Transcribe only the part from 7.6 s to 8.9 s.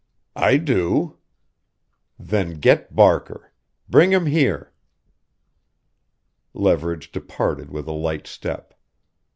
with a light step.